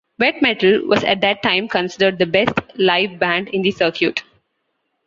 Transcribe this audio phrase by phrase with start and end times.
[0.17, 4.23] Wet Metal was at that time considered the best live band in the circuit.